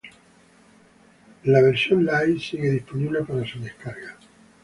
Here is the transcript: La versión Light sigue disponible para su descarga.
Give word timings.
La 1.43 1.61
versión 1.61 2.03
Light 2.03 2.39
sigue 2.39 2.71
disponible 2.71 3.21
para 3.23 3.45
su 3.45 3.59
descarga. 3.59 4.17